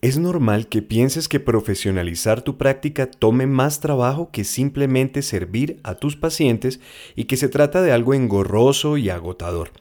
[0.00, 5.96] Es normal que pienses que profesionalizar tu práctica tome más trabajo que simplemente servir a
[5.96, 6.78] tus pacientes
[7.16, 9.72] y que se trata de algo engorroso y agotador.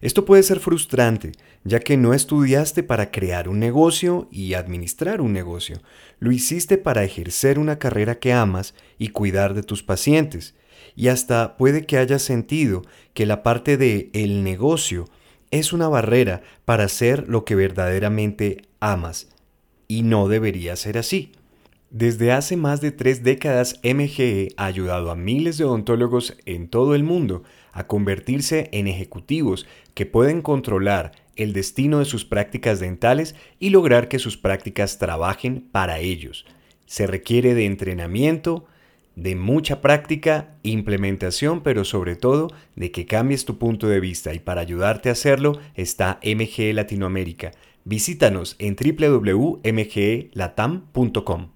[0.00, 1.32] Esto puede ser frustrante,
[1.64, 5.82] ya que no estudiaste para crear un negocio y administrar un negocio.
[6.18, 10.54] Lo hiciste para ejercer una carrera que amas y cuidar de tus pacientes.
[10.96, 15.04] Y hasta puede que hayas sentido que la parte de el negocio
[15.50, 19.28] es una barrera para hacer lo que verdaderamente amas
[19.88, 21.32] y no debería ser así.
[21.90, 26.94] Desde hace más de tres décadas, MGE ha ayudado a miles de odontólogos en todo
[26.94, 27.42] el mundo
[27.72, 34.08] a convertirse en ejecutivos que pueden controlar el destino de sus prácticas dentales y lograr
[34.08, 36.44] que sus prácticas trabajen para ellos.
[36.84, 38.66] Se requiere de entrenamiento,
[39.16, 44.40] de mucha práctica, implementación, pero sobre todo de que cambies tu punto de vista y
[44.40, 47.52] para ayudarte a hacerlo está MGE Latinoamérica
[47.88, 51.52] Visítanos en www.mgelatam.com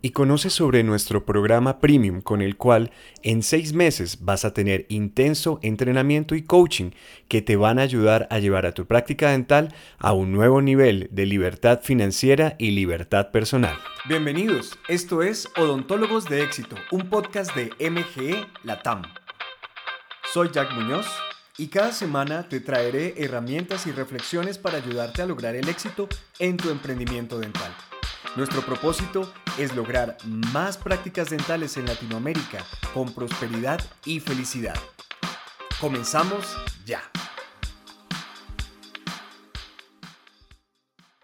[0.00, 2.90] y conoce sobre nuestro programa Premium con el cual
[3.22, 6.92] en seis meses vas a tener intenso entrenamiento y coaching
[7.28, 11.10] que te van a ayudar a llevar a tu práctica dental a un nuevo nivel
[11.12, 13.76] de libertad financiera y libertad personal.
[14.08, 19.02] Bienvenidos, esto es Odontólogos de Éxito, un podcast de MGE Latam.
[20.32, 21.04] Soy Jack Muñoz
[21.56, 26.08] y cada semana te traeré herramientas y reflexiones para ayudarte a lograr el éxito
[26.40, 27.70] en tu emprendimiento dental.
[28.36, 30.16] Nuestro propósito es lograr
[30.52, 34.74] más prácticas dentales en Latinoamérica con prosperidad y felicidad.
[35.80, 37.02] Comenzamos ya.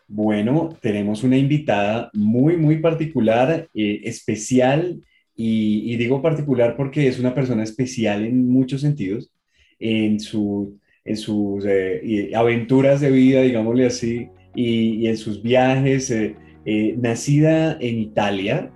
[0.07, 5.01] Bueno, tenemos una invitada muy, muy particular, eh, especial,
[5.43, 9.33] y digo particular porque es una persona especial en muchos sentidos
[9.81, 16.11] en, su, en sus eh, aventuras de vida, digámosle así, y, en sus viajes.
[16.11, 16.37] Eh,
[16.67, 18.71] eh, nacida en Italia,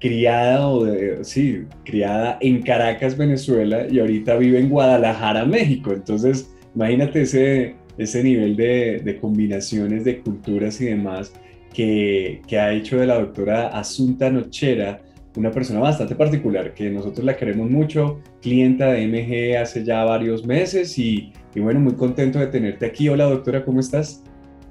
[0.00, 5.92] criada, o sí, criada en Caracas, Venezuela, y ahorita vive en Guadalajara, México.
[5.92, 11.34] Entonces, imagínate ese, ese nivel de, de combinaciones de culturas y demás
[11.74, 15.02] que, que, ha hecho de la doctora Asunta Nochera
[15.36, 20.46] una persona bastante particular que nosotros la queremos mucho, clienta de MG hace ya varios
[20.46, 23.08] meses y, bueno, muy contento de tenerte aquí.
[23.08, 24.22] Hola doctora, ¿cómo estás?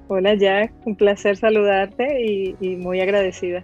[0.08, 2.22] Hola Jack, un placer saludarte
[2.60, 3.64] y, muy agradecida.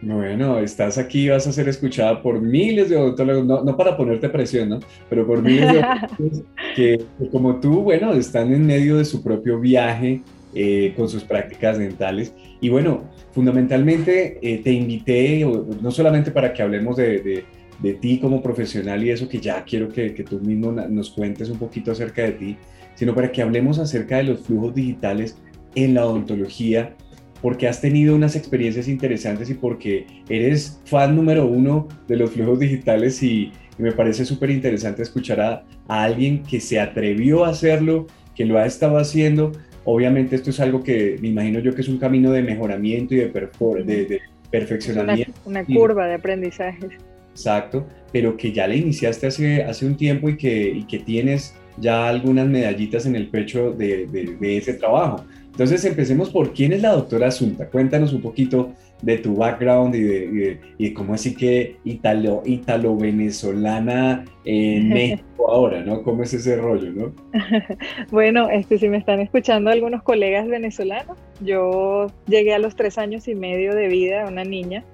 [0.00, 4.28] Bueno, estás aquí, vas a ser escuchada por miles de odontólogos, no, no para ponerte
[4.28, 4.80] presión, ¿no?
[5.08, 6.42] Pero por miles de odontólogos
[6.74, 10.20] que, que, como tú, bueno, están en medio de su propio viaje
[10.54, 12.34] eh, con sus prácticas dentales.
[12.60, 15.44] Y bueno, fundamentalmente eh, te invité,
[15.80, 17.44] no solamente para que hablemos de,
[17.80, 21.48] de, ti como profesional y eso que ya quiero que, que, tú mismo nos cuentes
[21.48, 22.56] un poquito acerca de ti,
[22.94, 25.36] sino para que hablemos acerca de los flujos digitales
[25.74, 26.94] en la odontología,
[27.40, 32.60] porque has tenido unas experiencias interesantes y porque eres fan número uno de los flujos
[32.60, 38.06] digitales y, me parece súper interesante escuchar a alguien que se atrevió a hacerlo,
[38.36, 39.50] que lo ha estado haciendo
[39.84, 43.18] Obviamente esto es algo que me imagino yo que es un camino de mejoramiento y
[43.18, 44.20] de, de,
[44.50, 45.32] perfeccionamiento.
[45.44, 46.88] Una, curva de aprendizaje.
[47.32, 51.54] Exacto, pero que ya le iniciaste hace, hace un tiempo y que, y que tienes
[51.78, 55.24] ya algunas medallitas en el pecho de, de ese trabajo.
[55.52, 57.68] Entonces empecemos por quién es la doctora Asunta.
[57.68, 58.72] Cuéntanos un poquito
[59.02, 66.02] de tu background y de, y cómo así que italo, italo-venezolana en México ahora, ¿no?
[66.02, 67.12] ¿Cómo es ese rollo, no?
[68.10, 73.28] bueno, este, si me están escuchando algunos colegas venezolanos, yo llegué a los tres años
[73.28, 74.84] y medio de vida, una niña,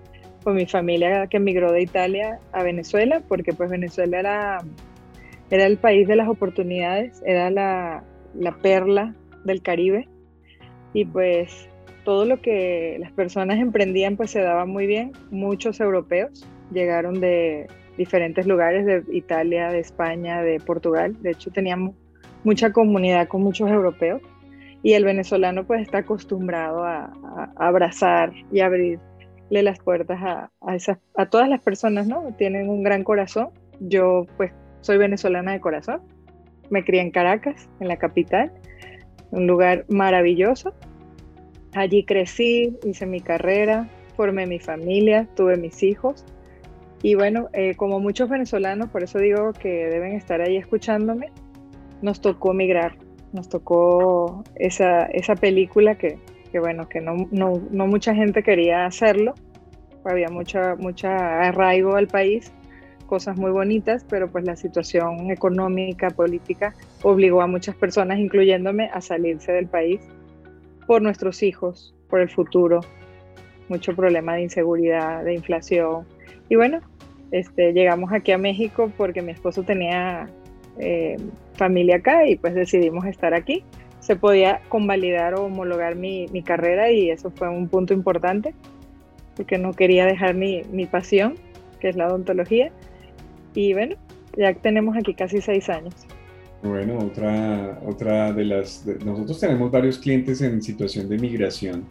[0.43, 4.59] con mi familia que emigró de Italia a Venezuela, porque pues Venezuela era,
[5.51, 8.05] era el país de las oportunidades, era la,
[8.35, 9.15] la perla
[9.45, 10.09] del Caribe.
[10.93, 11.69] Y pues
[12.05, 15.13] todo lo que las personas emprendían pues se daba muy bien.
[15.31, 17.67] Muchos europeos llegaron de
[17.97, 21.17] diferentes lugares, de Italia, de España, de Portugal.
[21.21, 21.95] De hecho, teníamos
[22.45, 24.23] mucha comunidad con muchos europeos.
[24.83, 27.13] Y el venezolano pues está acostumbrado a,
[27.57, 29.01] abrazar y abrirle
[29.51, 30.51] las puertas a,
[31.17, 32.33] a todas las personas, ¿no?
[32.39, 33.49] Tienen un gran corazón.
[33.81, 36.03] Yo pues soy venezolana de corazón.
[36.71, 38.53] Me crié en Caracas, en la capital,
[39.31, 40.75] un lugar maravilloso
[41.75, 46.25] Allí crecí, hice mi carrera, formé mi familia, tuve mis hijos.
[47.03, 51.31] Y bueno, eh, como muchos venezolanos, por eso digo que deben estar ahí escuchándome,
[52.03, 52.97] nos tocó migrar,
[53.33, 56.19] nos tocó esa, esa película que,
[56.51, 59.35] que bueno, que no, no, no, mucha gente quería hacerlo,
[60.05, 62.53] había mucha, mucha arraigo al país,
[63.09, 69.01] cosas muy bonitas, pero pues la situación económica, política, obligó a muchas personas, incluyéndome, a
[69.01, 70.01] salirse del país
[70.87, 72.81] por nuestros hijos, por el futuro,
[73.69, 76.07] mucho problema de inseguridad, de inflación.
[76.49, 76.81] Y bueno,
[77.31, 80.29] este, llegamos aquí a México porque mi esposo tenía
[80.79, 81.17] eh,
[81.55, 83.65] familia acá y pues decidimos estar aquí.
[84.01, 88.55] Se podía convalidar o homologar mi, mi, carrera y eso fue un punto importante
[89.37, 91.35] porque no quería dejar mi, mi pasión,
[91.81, 92.73] que es la odontología.
[93.59, 93.97] Y bueno,
[94.37, 95.93] ya tenemos aquí casi seis años.
[96.63, 98.87] Bueno, otra, otra de las...
[99.05, 101.85] nosotros tenemos varios clientes en situación de migración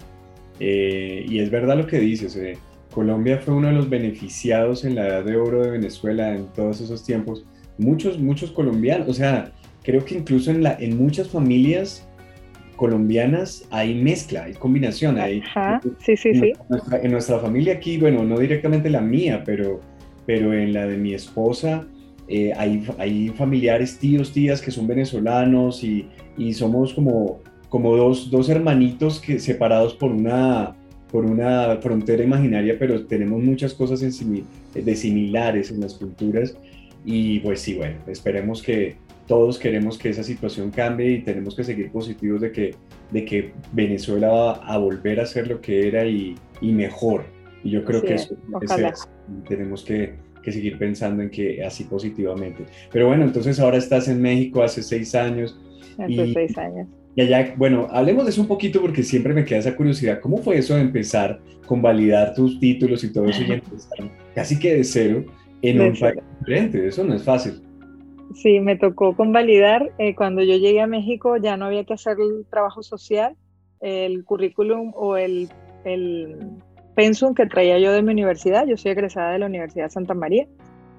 [0.61, 2.37] eh, y es verdad lo que dices.
[2.37, 2.57] Eh,
[2.93, 6.79] Colombia fue uno de los beneficiados en la edad de oro de Venezuela en todos
[6.79, 7.45] esos tiempos.
[7.77, 9.51] Muchos, muchos colombianos, o sea,
[9.83, 12.07] creo que incluso en, la, en muchas familias
[12.77, 15.19] colombianas hay mezcla, hay combinación.
[15.19, 15.43] Hay,
[15.99, 16.53] sí, sí, sí.
[17.03, 19.81] en nuestra familia aquí, bueno, no directamente la mía, pero,
[20.27, 21.87] pero en la de mi esposa,
[22.27, 27.39] eh, hay, hay, familiares, tíos, tías que son venezolanos y, y somos como,
[27.69, 30.75] como dos, dos, hermanitos que, separados por una,
[31.09, 34.43] por una frontera imaginaria, pero tenemos muchas cosas en
[34.73, 36.57] de similares en las culturas.
[37.05, 38.97] Y pues sí, bueno, esperemos que
[39.27, 42.75] todos queremos que esa situación cambie y tenemos que seguir positivos de que,
[43.11, 47.36] de que Venezuela va a volver a ser lo que era y, y mejor.
[47.67, 48.37] Y yo creo que eso
[49.45, 50.15] tenemos que
[50.47, 52.63] que seguir pensando en que así positivamente.
[52.89, 55.59] Pero bueno, entonces ahora estás en México hace seis años.
[55.97, 56.87] Hace seis años.
[57.17, 60.21] Y allá, bueno, hablemos de eso un poquito porque siempre me queda esa curiosidad.
[60.21, 64.57] ¿Cómo fue eso de empezar con validar tus títulos y todo eso y empezar casi
[64.57, 65.25] que de cero
[65.61, 66.87] en un país diferente?
[66.87, 67.61] Eso no es fácil.
[68.33, 69.91] Sí, me tocó convalidar.
[69.97, 73.35] Eh, cuando yo llegué a México ya no había que hacer el trabajo social,
[73.81, 75.49] el currículum o el,
[75.83, 76.37] el
[76.97, 78.65] pensum que traía yo de mi universidad.
[78.65, 80.47] Yo soy egresada de la Universidad Santa María,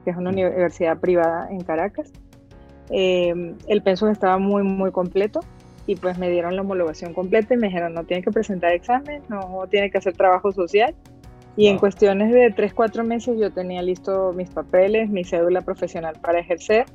[0.04, 2.12] que es una universidad privada en Caracas.
[2.90, 3.34] Eh,
[3.66, 5.40] el pensum estaba muy, muy completo
[5.88, 9.22] y pues me dieron la homologación completa y me dijeron no tiene que presentar examen,
[9.28, 10.94] no tiene que hacer trabajo social.
[11.56, 16.14] Y en cuestiones de 3, 4 meses yo tenía listo mis papeles, mi cédula profesional
[16.22, 16.86] para ejercer.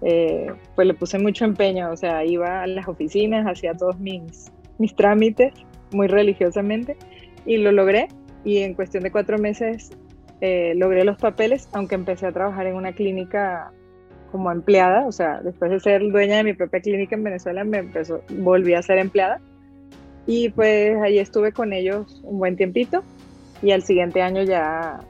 [0.00, 4.50] Eh, pues le puse mucho empeño, o sea, iba a las oficinas, hacía todos mis,
[4.78, 5.52] mis trámites
[5.92, 6.96] muy religiosamente
[7.44, 8.08] y lo logré
[8.44, 9.90] y en cuestión de cuatro meses
[10.40, 13.72] eh, logré los papeles, aunque empecé a trabajar en una clínica
[14.30, 17.78] como empleada, o sea, después de ser dueña de mi propia clínica en Venezuela, me
[17.78, 19.40] empezó, volví a ser empleada
[20.26, 23.02] y pues ahí estuve con ellos un buen tiempito
[23.62, 25.00] y al siguiente año ya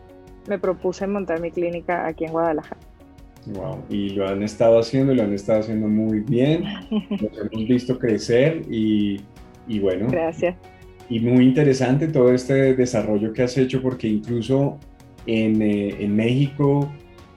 [0.49, 2.81] me propuse montar mi clínica aquí en Guadalajara.
[3.47, 6.65] Wow, y lo han estado haciendo, lo han estado haciendo muy bien,
[7.11, 9.21] los hemos visto crecer y,
[9.67, 10.07] y bueno.
[10.11, 10.55] Gracias
[11.11, 14.79] y muy interesante todo este desarrollo que has hecho porque incluso
[15.27, 16.93] en, eh, en México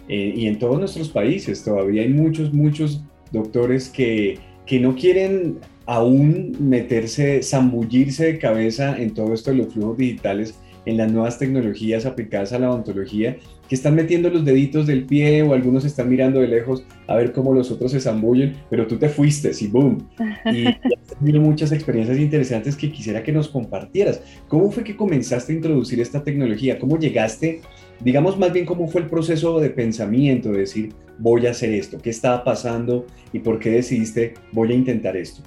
[0.08, 5.60] eh, y en todos nuestros países todavía hay muchos, muchos doctores que, que no quieren
[5.92, 11.38] aún meterse, zambullirse de cabeza en todo esto de los flujos digitales, en las nuevas
[11.38, 13.36] tecnologías aplicadas a la odontología
[13.68, 17.34] que están metiendo los deditos del pie o algunos están mirando de lejos a ver
[17.34, 20.08] cómo los otros se zambullen, pero tú te fuiste y boom.
[20.46, 24.22] Y has tenido muchas experiencias interesantes que quisiera que nos compartieras.
[24.48, 26.80] ¿Cómo fue que comenzaste a introducir esta tecnología?
[26.80, 27.60] ¿Cómo llegaste?
[28.00, 31.98] Digamos más bien cómo fue el proceso de pensamiento de decir, voy a hacer esto,
[32.02, 35.44] qué estaba pasando y por qué decidiste, voy a intentar esto.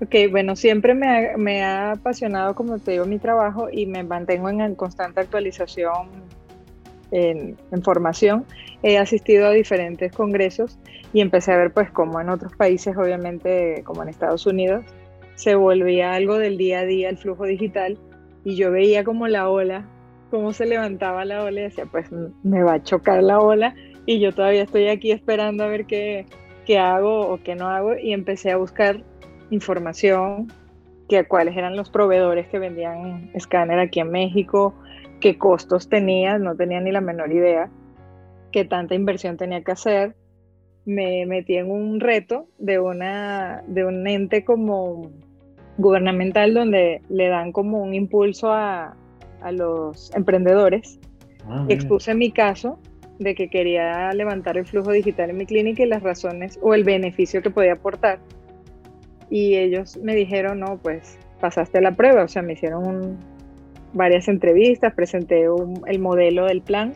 [0.00, 4.04] Ok, bueno, siempre me ha, me ha apasionado, como te digo, mi trabajo y me
[4.04, 6.28] mantengo en constante actualización
[7.10, 8.44] en, formación,
[8.82, 10.78] he asistido a diferentes congresos
[11.12, 14.84] y empecé a ver pues como en otros países, obviamente como en Estados Unidos,
[15.34, 17.98] se volvía algo del día a día el flujo digital
[18.44, 19.86] y yo veía como la ola,
[20.30, 22.08] cómo se levantaba la ola y decía pues
[22.42, 23.74] me va a chocar la ola
[24.04, 26.26] y yo todavía estoy aquí esperando a ver qué,
[26.66, 29.02] qué hago o qué no hago y empecé a buscar
[29.50, 30.52] información,
[31.08, 34.74] que cuáles eran los proveedores que vendían escáner aquí en México,
[35.20, 37.70] qué costos tenía, no tenía ni la menor idea,
[38.52, 40.14] qué tanta inversión tenía que hacer.
[40.84, 45.10] Me metí en un reto de, una, de un ente como
[45.76, 48.96] gubernamental donde le dan como un impulso a,
[49.40, 50.98] a los emprendedores.
[51.46, 52.78] Ah, Expuse mi caso
[53.18, 56.84] de que quería levantar el flujo digital en mi clínica y las razones o el
[56.84, 58.20] beneficio que podía aportar.
[59.30, 63.18] Y ellos me dijeron, no, pues pasaste la prueba, o sea, me hicieron un,
[63.92, 65.46] varias entrevistas, presenté
[65.86, 66.94] el modelo del plan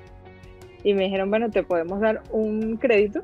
[0.84, 3.22] y me dijeron, bueno, te podemos dar un crédito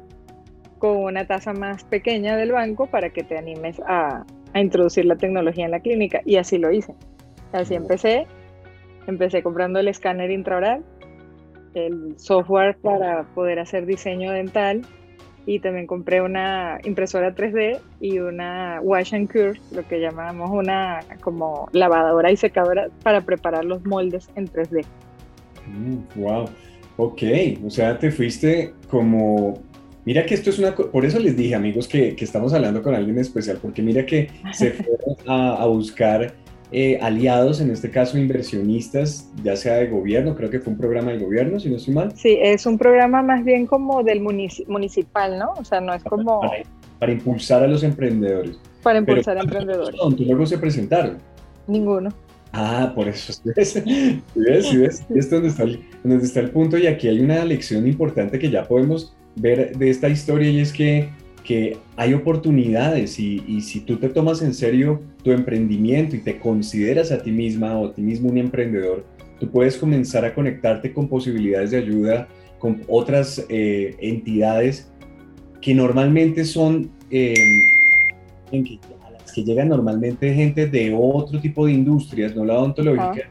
[0.78, 5.16] con una tasa más pequeña del banco para que te animes a, a introducir la
[5.16, 6.20] tecnología en la clínica.
[6.24, 6.94] Y así lo hice.
[7.52, 8.26] Así empecé.
[9.08, 10.84] Empecé comprando el escáner intraoral,
[11.74, 14.82] el software para poder hacer diseño dental
[15.48, 21.00] y también compré una impresora 3D y una wash and cure, lo que llamamos una
[21.22, 24.84] como lavadora y secadora para preparar los moldes en 3D.
[26.16, 26.48] wow, mm,
[26.98, 27.22] ok,
[27.64, 29.62] o sea, te fuiste como
[30.04, 30.74] Mira que esto es una...
[30.74, 34.30] Por eso les dije, amigos, que, que, estamos hablando con alguien especial, porque mira que
[34.52, 36.34] se fueron a, a buscar
[36.70, 41.12] eh, aliados, en este caso inversionistas, ya sea de gobierno, creo que fue un programa
[41.12, 42.12] de gobierno, si no estoy mal.
[42.14, 45.52] Sí, es un programa más bien como del municipal, ¿no?
[45.56, 46.42] O sea, no es como...
[46.98, 48.58] Para, impulsar a los emprendedores.
[48.82, 49.98] Para impulsar a emprendedores.
[50.16, 51.18] ¿Y luego se presentaron?
[51.66, 52.10] Ninguno.
[52.52, 53.32] Ah, por eso.
[53.56, 53.82] ¿Ves?
[54.34, 54.78] ¿Ves?
[54.78, 55.06] ¿Ves?
[55.14, 58.50] Es donde está, el, donde está el punto y aquí hay una lección importante que
[58.50, 61.10] ya podemos ver de esta historia y es que
[61.48, 67.10] que hay oportunidades y, si tú te tomas en serio tu emprendimiento y te consideras
[67.10, 69.06] a ti misma o a ti mismo un emprendedor,
[69.40, 72.28] tú puedes comenzar a conectarte con posibilidades de ayuda
[72.58, 74.92] con otras eh, entidades
[75.62, 77.32] que normalmente son eh,
[78.52, 83.30] a las que llegan normalmente gente de otro tipo de industrias, no la odontológica.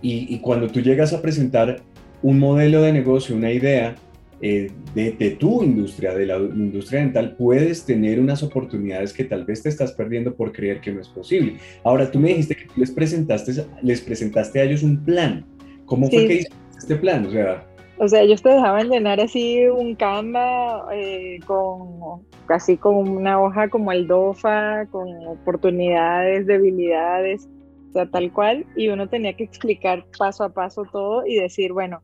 [0.00, 1.82] Y, y cuando tú llegas a presentar
[2.22, 3.94] un modelo de negocio, una idea,
[4.42, 9.62] eh, de, tu industria, de la industria dental, puedes tener unas oportunidades que tal vez
[9.62, 11.58] te estás perdiendo por creer que no es posible.
[11.84, 15.46] Ahora, tú me dijiste que les presentaste, les presentaste a ellos un plan.
[15.86, 17.26] ¿Cómo fue que hiciste este plan?
[17.26, 17.64] O sea,
[17.98, 23.68] o sea, ellos te dejaban llenar así un Canva eh, con casi con una hoja
[23.68, 27.48] como el DOFA, con oportunidades, debilidades,
[27.90, 31.72] o sea, tal cual, y uno tenía que explicar paso a paso todo y decir,
[31.72, 32.02] bueno,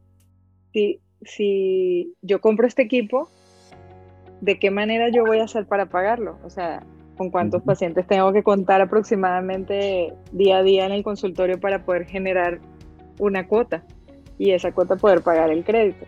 [0.73, 3.29] si si yo compro este equipo,
[4.41, 6.39] ¿de qué manera yo voy a hacer para pagarlo?
[6.45, 6.83] O sea,
[7.17, 12.07] ¿con cuántos pacientes tengo que contar aproximadamente día a día en el consultorio para poder
[12.07, 12.61] generar
[13.19, 13.85] una cuota
[14.39, 16.07] y esa cuota poder pagar el crédito?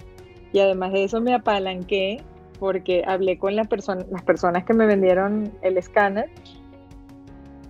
[0.53, 2.23] Y además de eso me apalanqué
[2.59, 6.29] porque hablé con las personas que me vendieron el escáner,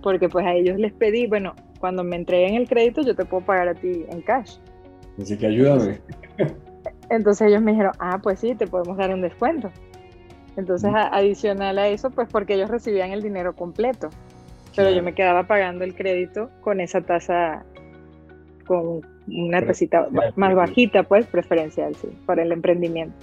[0.03, 3.45] porque pues a ellos les pedí, bueno, cuando me entreguen el crédito yo te puedo
[3.45, 4.57] pagar a ti en cash.
[5.21, 6.01] Así que ayúdame.
[7.11, 9.71] Entonces ellos me dijeron, ah, pues sí, te podemos dar un descuento.
[10.57, 14.11] Entonces, adicional a eso, pues porque ellos recibían el dinero completo,
[14.77, 17.65] pero yo me quedaba pagando el crédito con esa tasa,
[18.67, 23.15] con una tasita más bajita, pues preferencial, sí, para el emprendimiento.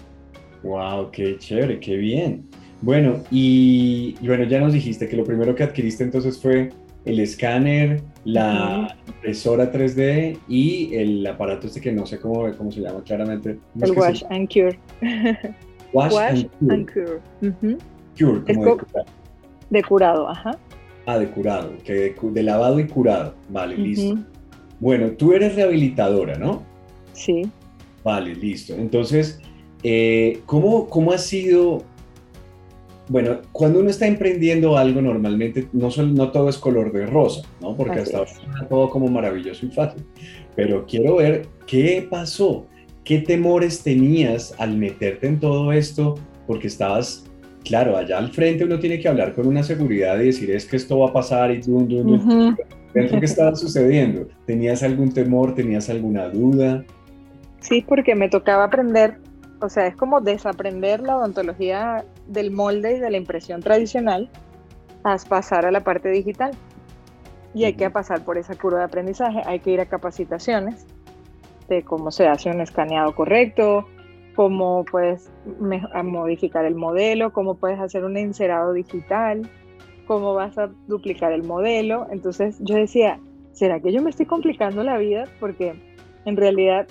[0.64, 2.46] Wow, qué chévere, qué bien.
[2.82, 6.70] Bueno, y, bueno, ya nos dijiste que lo primero que adquiriste entonces fue
[7.06, 12.82] el escáner, la impresora 3D y el aparato este que no sé cómo, cómo se
[12.82, 13.58] llama claramente.
[13.80, 14.78] El Wash and Cure.
[15.94, 17.22] Wash, and Cure.
[18.18, 18.78] Cure, como
[19.70, 20.28] de, curado.
[20.28, 20.58] ajá.
[21.06, 23.34] Ah, de curado, que de, lavado y curado.
[23.48, 24.18] Vale, listo.
[24.82, 26.64] Bueno, tú eres rehabilitadora, ¿no?
[27.14, 27.50] Sí.
[28.04, 28.74] Vale, listo.
[28.74, 29.40] Entonces,
[29.84, 31.84] eh, ¿cómo, ¿cómo ha sido
[33.10, 37.76] bueno, cuando uno está emprendiendo algo, normalmente no, no todo es color de rosa, ¿no?
[37.76, 38.32] Porque hasta ahora
[38.70, 40.04] todo como maravilloso y fácil.
[40.56, 42.66] Pero quiero ver qué pasó,
[43.04, 47.26] qué temores tenías al meterte en todo esto, porque estabas,
[47.64, 50.76] claro, allá al frente uno tiene que hablar con una seguridad y decir es que
[50.76, 52.56] esto va a pasar y dum, dum, dum.
[52.94, 54.28] ¿Qué estaba sucediendo?
[54.46, 55.54] ¿Tenías algún temor?
[55.54, 56.84] ¿Tenías alguna duda?
[57.60, 59.20] Sí, porque me tocaba aprender
[59.62, 64.30] o sea, es como desaprender la odontología del molde y de la impresión tradicional
[65.04, 66.52] a pasar a la parte digital.
[67.54, 70.86] Y hay que pasar por esa curva de aprendizaje, hay que ir a capacitaciones
[71.70, 73.88] de cómo se hace un escaneado correcto,
[74.36, 75.32] cómo puedes
[76.04, 79.50] modificar el modelo, cómo puedes hacer un encerado digital,
[80.06, 82.08] cómo vas a duplicar el modelo.
[82.12, 83.20] Entonces yo decía,
[83.54, 85.26] ¿será que yo me estoy complicando la vida?
[85.40, 85.74] Porque
[86.26, 86.88] en realidad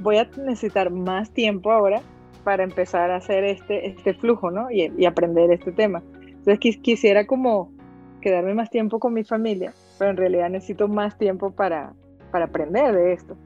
[0.00, 2.00] voy a necesitar más tiempo ahora
[2.44, 4.70] para empezar a hacer este, este flujo, ¿no?
[4.70, 6.02] Y, aprender este tema.
[6.22, 7.72] Entonces quisiera como
[8.20, 11.92] quedarme más tiempo con mi familia, pero en realidad necesito más tiempo para,
[12.30, 13.36] para aprender de esto.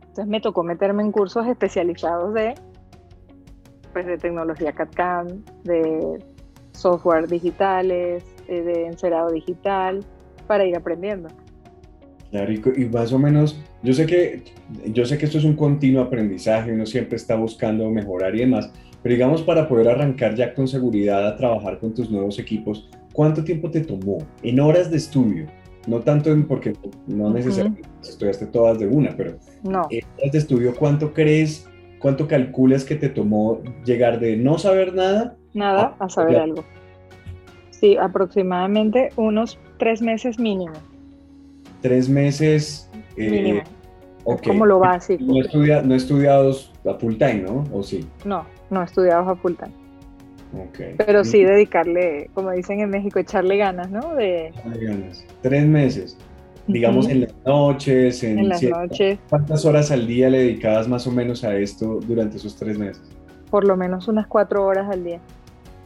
[0.00, 2.54] Entonces me tocó meterme en cursos especializados de,
[3.92, 6.24] pues, de tecnología CAD-CAM, de
[6.72, 10.04] software digitales, eh, de encerado digital,
[10.46, 11.28] para ir aprendiendo.
[12.30, 14.42] Claro, y, más o menos, yo sé, que,
[14.92, 18.70] yo sé que esto es un continuo aprendizaje, uno siempre está buscando mejorar y demás,
[19.02, 23.44] pero digamos para poder arrancar ya con seguridad a trabajar con tus nuevos equipos, ¿cuánto
[23.44, 25.46] tiempo te tomó en horas de estudio?
[25.86, 26.72] No tanto en, porque
[27.06, 29.86] no necesariamente estudiaste todas de una, pero no.
[29.90, 31.68] en horas de estudio, ¿cuánto crees,
[32.00, 35.36] cuánto calculas que te tomó llegar de no saber nada?
[35.54, 36.64] Nada a, a saber algo.
[37.70, 40.74] Sí, aproximadamente unos tres meses mínimo
[41.80, 42.90] tres meses.
[43.16, 43.62] Eh,
[44.44, 45.24] Como lo básico.
[45.24, 47.64] No, estudia, no estudiados a full time, ¿no?
[47.72, 48.06] ¿O sí?
[48.24, 49.86] No, no estudiados a full time.
[50.96, 54.14] Pero sí dedicarle, como dicen en México, echarle ganas, ¿no?
[54.14, 54.48] De...
[54.48, 55.26] Echarle ganas.
[55.42, 56.16] Tres meses.
[56.66, 58.22] Digamos en las noches.
[58.24, 59.18] En, las noches.
[59.28, 63.02] ¿Cuántas horas al día le dedicabas más o menos a esto durante esos tres meses?
[63.50, 65.20] Por lo menos unas cuatro horas al día.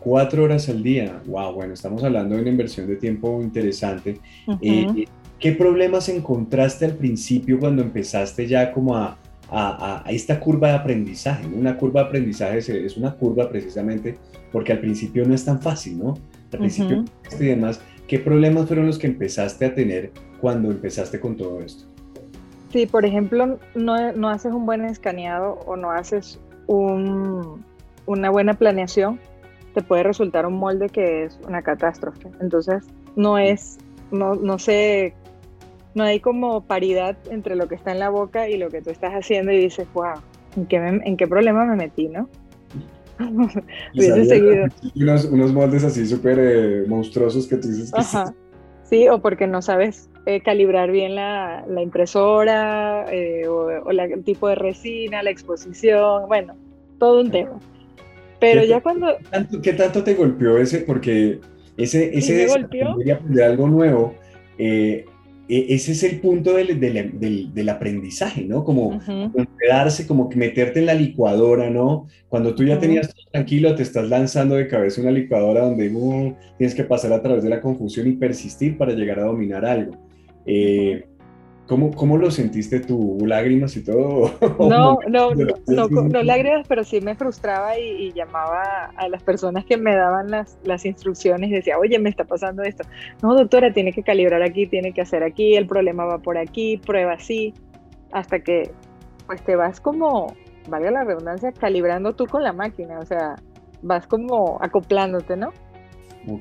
[0.00, 1.20] Cuatro horas al día.
[1.26, 4.18] Wow, bueno, estamos hablando de una inversión de tiempo interesante.
[4.62, 5.04] Eh,
[5.40, 9.16] ¿Qué problemas encontraste al principio cuando empezaste ya como a,
[9.50, 11.46] a, esta curva de aprendizaje.
[11.46, 14.16] Una curva de aprendizaje es, una curva precisamente
[14.52, 16.14] porque al principio no es tan fácil, ¿no?
[16.52, 17.04] Al principio
[17.38, 21.84] y demás, ¿qué problemas fueron los que empezaste a tener cuando empezaste con todo esto?
[22.72, 27.64] Sí, por ejemplo, no, no haces un buen escaneado o no haces un,
[28.06, 29.18] una buena planeación,
[29.74, 32.28] te puede resultar un molde que es una catástrofe.
[32.40, 32.84] Entonces,
[33.16, 33.78] no es,
[34.10, 35.14] no, no sé
[35.94, 38.90] no hay como paridad entre lo que está en la boca y lo que tú
[38.90, 40.14] estás haciendo y dices, wow,
[40.56, 42.28] ¿en qué, en qué problema me metí, no?
[43.94, 44.66] Hubiese seguido.
[44.96, 48.34] Unos, unos, moldes así súper eh, monstruosos que tú dices que Ajá.
[48.84, 54.48] Sí, o porque no sabes eh, calibrar bien la, la impresora eh, o, el tipo
[54.48, 56.56] de resina, la exposición, bueno,
[56.98, 57.58] todo un tema.
[58.40, 59.16] Pero ya cuando...
[59.18, 60.80] ¿qué tanto, ¿Qué tanto te golpeó ese?
[60.80, 61.38] Porque
[61.76, 62.90] ese, ese ¿Sí golpeó?
[62.90, 64.14] aprender algo nuevo,
[64.58, 65.04] eh,
[65.50, 68.62] ese es el punto del, del, del, aprendizaje, ¿no?
[68.64, 69.00] Como
[69.58, 72.06] quedarse, como meterte en la licuadora, ¿no?
[72.28, 76.34] Cuando tú ya tenías todo tranquilo, te estás lanzando de cabeza una licuadora donde uh,
[76.56, 79.96] tienes que pasar a través de la confusión y persistir para llegar a dominar algo.
[80.46, 81.04] Eh,
[81.70, 83.18] ¿Cómo, ¿Cómo, lo sentiste tú?
[83.24, 84.32] ¿Lágrimas y todo?
[84.58, 89.76] No, no, no, no, lágrimas, pero sí me frustraba y, llamaba a las personas que
[89.76, 92.82] me daban las, las instrucciones y decía, oye, me está pasando esto.
[93.22, 96.76] No, doctora, tiene que calibrar aquí, tiene que hacer aquí, el problema va por aquí,
[96.76, 97.54] prueba así,
[98.10, 98.72] hasta que
[99.28, 100.34] pues te vas como,
[100.68, 103.36] valga la redundancia, calibrando tú con la máquina, o sea,
[103.82, 105.52] vas como acoplándote, ¿no?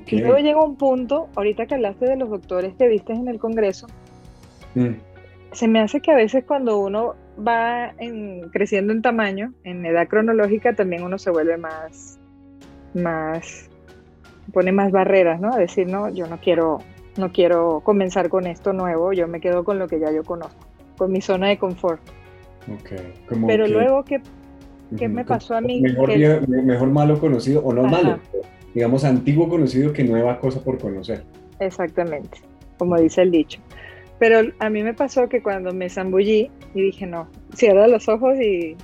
[0.06, 3.38] Y luego llega un punto, ahorita que hablaste de los doctores que viste en el
[3.38, 3.86] Congreso,
[4.74, 5.09] mm
[5.52, 7.94] se me hace que a veces cuando uno va
[8.52, 12.18] creciendo en tamaño, en edad cronológica, también uno se vuelve más,
[12.94, 13.68] más,
[14.52, 15.52] pone más barreras, ¿no?
[15.52, 16.78] A decir, no, yo no quiero,
[17.16, 20.66] no quiero comenzar con esto nuevo, yo me quedo con lo que ya yo conozco,
[20.96, 22.00] con mi zona de confort.
[23.46, 24.20] Pero luego, ¿qué,
[24.96, 25.80] qué me pasó a mí?
[25.80, 26.10] Mejor,
[26.48, 28.18] mejor malo conocido, o no malo,
[28.74, 31.24] digamos antiguo conocido que nueva cosa por conocer.
[31.58, 32.38] Exactamente,
[32.78, 33.60] como dice el dicho.
[34.20, 38.38] Pero a mí me pasó que cuando me zambullí y dije, no, cierra los ojos
[38.38, 38.76] y...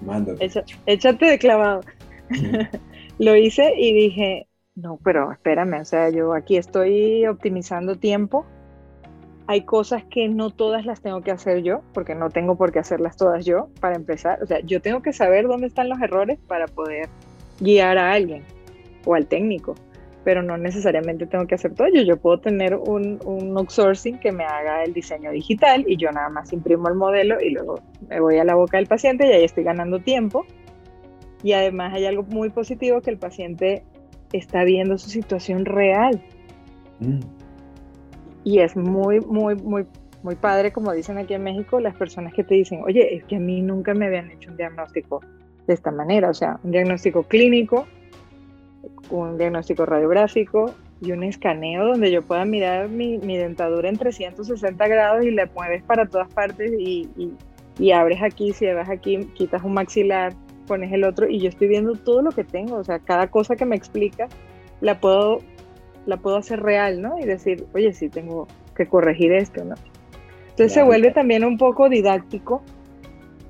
[0.00, 0.50] Mándate.
[0.86, 1.82] échate de clavado.
[3.20, 8.44] Lo hice y dije, no, pero espérame, o sea, yo aquí estoy optimizando tiempo.
[9.46, 12.80] Hay cosas que no todas las tengo que hacer yo, porque no tengo por qué
[12.80, 14.42] hacerlas todas yo, para empezar.
[14.42, 17.08] O sea, yo tengo que saber dónde están los errores para poder
[17.60, 18.42] guiar a alguien
[19.04, 19.76] o al técnico
[20.24, 22.02] pero no necesariamente tengo que hacer todo yo.
[22.02, 26.28] Yo puedo tener un, un outsourcing que me haga el diseño digital y yo nada
[26.28, 29.44] más imprimo el modelo y luego me voy a la boca del paciente y ahí
[29.44, 30.44] estoy ganando tiempo.
[31.42, 33.82] Y además hay algo muy positivo que el paciente
[34.32, 36.22] está viendo su situación real.
[37.00, 37.20] Mm.
[38.44, 39.86] Y es muy, muy, muy,
[40.22, 43.36] muy padre, como dicen aquí en México, las personas que te dicen, oye, es que
[43.36, 45.20] a mí nunca me habían hecho un diagnóstico
[45.66, 47.86] de esta manera, o sea, un diagnóstico clínico
[49.10, 55.24] un diagnóstico radiográfico y un escaneo donde yo pueda mirar mi, dentadura en 360 grados
[55.24, 57.08] y la mueves para todas partes y,
[57.92, 60.34] abres aquí, cierras aquí, quitas un maxilar,
[60.66, 63.56] pones el otro y yo estoy viendo todo lo que tengo, o sea, cada cosa
[63.56, 64.28] que me explica
[64.82, 65.38] la puedo,
[66.04, 67.18] la puedo hacer real, ¿no?
[67.18, 68.46] Y decir, oye, sí, tengo
[68.76, 69.76] que corregir esto, ¿no?
[70.50, 72.62] Entonces se vuelve también un poco didáctico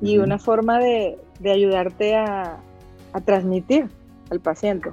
[0.01, 2.59] y una forma de, ayudarte a,
[3.13, 3.89] a transmitir
[4.31, 4.91] al paciente.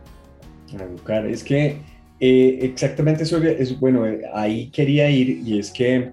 [0.74, 1.26] Educar.
[1.26, 1.78] Es que
[2.20, 6.12] eh, exactamente eso es, bueno, eh, ahí quería ir y es que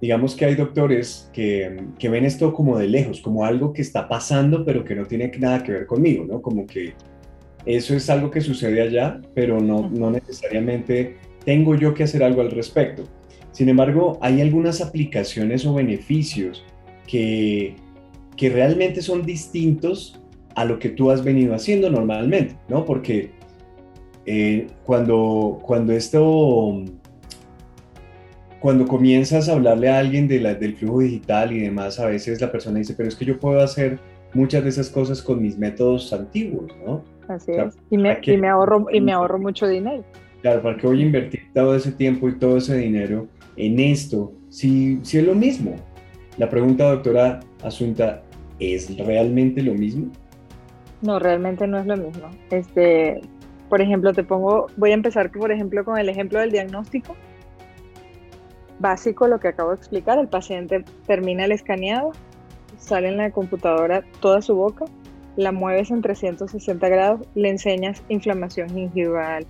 [0.00, 4.08] digamos que hay doctores que, que, ven esto como de lejos, como algo que está
[4.08, 6.42] pasando pero que no tiene nada que ver conmigo, ¿no?
[6.42, 6.94] Como que
[7.66, 12.40] eso es algo que sucede allá, pero no, no necesariamente tengo yo que hacer algo
[12.40, 13.04] al respecto.
[13.52, 16.64] Sin embargo, hay algunas aplicaciones o beneficios
[17.06, 17.76] que,
[18.36, 20.18] que realmente son distintos
[20.54, 22.84] a lo que tú has venido haciendo normalmente, ¿no?
[22.84, 23.30] Porque
[24.26, 26.84] eh, cuando, cuando esto,
[28.60, 32.40] cuando comienzas a hablarle a alguien de la, del flujo digital y demás, a veces
[32.40, 33.98] la persona dice, pero es que yo puedo hacer
[34.34, 37.02] muchas de esas cosas con mis métodos antiguos, ¿no?
[37.28, 37.76] Así es.
[37.90, 40.04] Y me, y me, ahorro, y me ahorro mucho dinero.
[40.42, 44.32] Claro, ¿para qué voy a invertir todo ese tiempo y todo ese dinero en esto
[44.48, 45.76] si, si es lo mismo?
[46.38, 48.22] La pregunta, doctora Asunta,
[48.58, 50.10] ¿es realmente lo mismo?
[51.02, 52.30] No, realmente no es lo mismo.
[52.50, 53.20] Este,
[53.72, 57.16] por ejemplo, te pongo, voy a empezar, por ejemplo, con el ejemplo del diagnóstico.
[58.78, 62.12] Básico, lo que acabo de explicar, el paciente termina el escaneado,
[62.76, 64.84] sale en la computadora toda su boca,
[65.36, 69.46] la mueves en 360 grados, le enseñas inflamación gingival,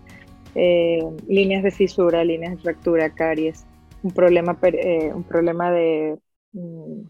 [0.54, 3.66] eh, líneas de fisura, líneas de fractura, caries,
[4.04, 6.16] un problema, eh, un problema de
[6.52, 7.00] mm,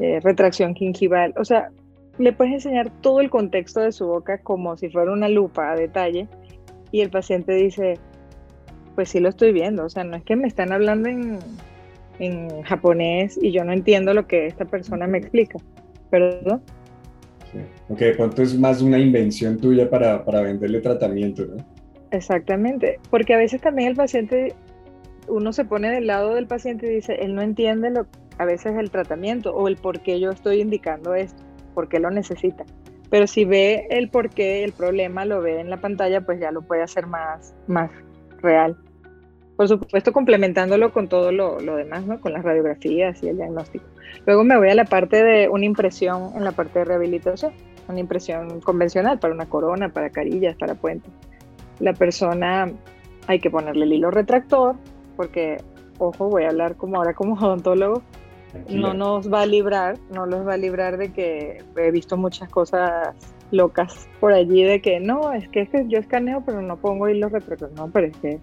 [0.00, 1.32] eh, retracción gingival.
[1.38, 1.70] O sea,
[2.18, 5.76] le puedes enseñar todo el contexto de su boca como si fuera una lupa a
[5.76, 6.28] detalle
[6.90, 7.94] y el paciente dice,
[8.94, 11.38] pues sí lo estoy viendo, o sea, no es que me están hablando en,
[12.18, 15.58] en japonés y yo no entiendo lo que esta persona me explica,
[16.10, 16.62] ¿perdón?
[17.52, 17.58] Sí.
[17.88, 21.64] Ok, ¿cuánto es más una invención tuya para, para venderle tratamiento, no?
[22.10, 24.54] Exactamente, porque a veces también el paciente,
[25.28, 28.06] uno se pone del lado del paciente y dice, él no entiende lo,
[28.38, 31.42] a veces el tratamiento o el por qué yo estoy indicando esto,
[31.74, 32.64] por qué lo necesita.
[33.10, 36.50] Pero si ve el por qué, el problema, lo ve en la pantalla, pues ya
[36.50, 37.90] lo puede hacer más, más
[38.42, 38.76] real.
[39.56, 42.20] Por supuesto, complementándolo con todo lo, lo demás, ¿no?
[42.20, 43.84] Con las radiografías y el diagnóstico.
[44.26, 47.52] Luego me voy a la parte de una impresión en la parte de rehabilitación,
[47.88, 51.10] una impresión convencional para una corona, para carillas, para puentes
[51.80, 52.70] la persona
[53.26, 54.76] hay que ponerle el hilo retractor,
[55.16, 55.58] porque,
[55.98, 58.02] ojo, voy a hablar como ahora como odontólogo,
[58.70, 62.48] no nos va a librar, no los va a librar de que he visto muchas
[62.48, 63.14] cosas
[63.50, 67.08] locas por allí de que no, es que, es que yo escaneo pero no pongo
[67.08, 68.38] hilo retractor, no, pero es que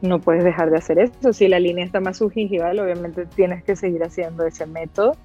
[0.00, 3.76] no puedes dejar de hacer eso, si la línea está más subgingival, obviamente tienes que
[3.76, 5.16] seguir haciendo ese método,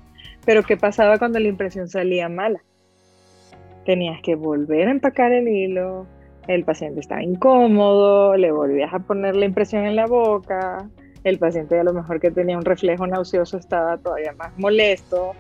[0.45, 2.62] pero ¿qué pasaba cuando la impresión salía mala?
[3.86, 6.07] Tenías que volver a empacar el hilo,
[6.47, 10.89] el paciente estaba incómodo, le volvías a poner la impresión en la boca,
[11.23, 15.33] el paciente a lo mejor que tenía un reflejo nauseoso estaba todavía más molesto,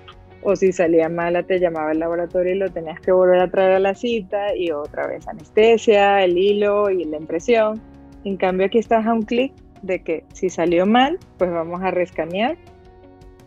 [0.43, 3.73] o si salía mala te llamaba el laboratorio y lo tenías que volver a traer
[3.73, 7.81] a la cita y otra vez anestesia, el hilo y la impresión.
[8.25, 11.91] En cambio aquí estás a un clic de que si salió mal, pues vamos a
[11.91, 12.57] rescanear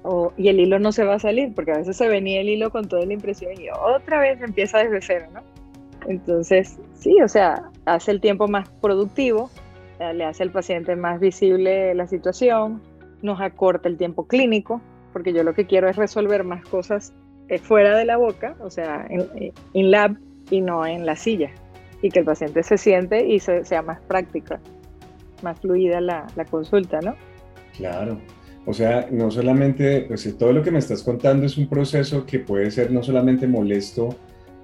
[0.03, 2.49] o, y el hilo no se va a salir, porque a veces se venía el
[2.49, 5.41] hilo con toda la impresión y otra vez empieza desde cero, ¿no?
[6.07, 9.51] Entonces, sí, o sea, hace el tiempo más productivo,
[9.99, 12.83] le hace al paciente más visible la situación,
[13.23, 14.81] nos acorta el tiempo clínico,
[15.13, 17.13] porque yo lo que quiero es resolver más cosas
[17.49, 20.17] eh, fuera de la boca, o sea, en, eh, lab
[20.51, 21.51] y no en la silla,
[22.03, 24.61] y que el paciente se siente y sea más práctica,
[25.43, 27.15] más fluida la, consulta, ¿no?
[27.77, 28.19] Claro.
[28.67, 32.41] O sea, no solamente, pues todo lo que me estás contando es un proceso que
[32.41, 34.17] puede ser no solamente molesto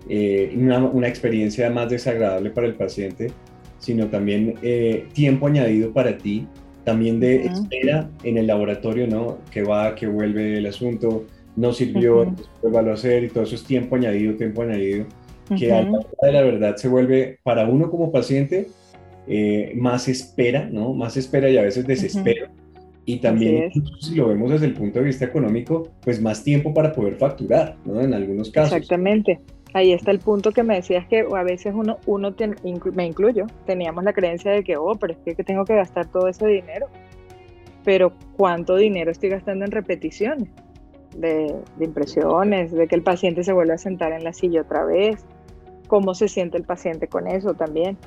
[0.08, 3.32] eh, una, experiencia más desagradable para el paciente,
[3.82, 6.46] sino también eh, tiempo añadido para ti,
[6.84, 9.38] también de espera en el laboratorio, ¿no?
[9.50, 12.22] Que va, que vuelve el asunto, no sirvió,
[12.62, 15.06] uh a hacer y todo eso es tiempo añadido, tiempo añadido,
[15.58, 18.68] que a la de la verdad se vuelve para uno como paciente
[19.26, 20.94] eh, más espera, ¿no?
[20.94, 22.46] Más espera y a veces desespero.
[23.04, 26.92] Y también, si lo vemos desde el punto de vista económico, pues más tiempo para
[26.92, 28.00] poder facturar, ¿no?
[28.00, 28.74] En algunos casos.
[28.74, 29.40] Exactamente.
[29.74, 32.34] Ahí está el punto que me decías que a veces uno, uno
[32.94, 36.28] me incluyo, teníamos la creencia de que, oh, pero es que tengo que gastar todo
[36.28, 36.88] ese dinero.
[37.84, 40.48] Pero ¿cuánto dinero estoy gastando en repeticiones?
[41.16, 44.84] De, de, impresiones, de que el paciente se vuelve a sentar en la silla otra
[44.84, 45.24] vez,
[45.86, 47.98] cómo se siente el paciente con eso también.